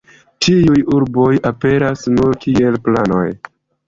Tiuj 0.43 0.79
urboj 0.99 1.35
aperas 1.49 2.05
nur 2.13 2.31
kiel 2.47 2.79
planoj. 2.89 3.27